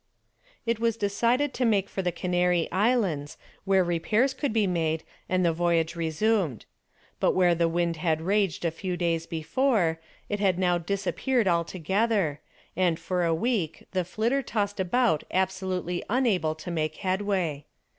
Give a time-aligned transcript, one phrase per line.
[0.65, 5.45] It was decided to make for the Canary Islands, where repairs could be made and
[5.45, 6.65] the voyage resumed.
[7.19, 12.39] But where the wind had raged a few days before, it had now disappeared altogether,
[12.75, 17.65] and for a week the "Flitter" tossed about absolutely unable to make headway.